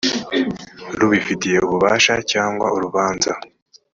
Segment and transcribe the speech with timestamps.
[0.99, 3.31] rubifitiye ububasha cyangwa urubanza